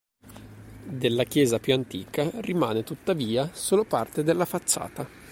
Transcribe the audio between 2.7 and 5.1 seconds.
tuttavia solo parte della facciata.